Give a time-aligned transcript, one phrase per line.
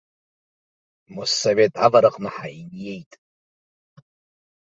[1.15, 3.11] Моссовет авараҟны ҳаиниеит.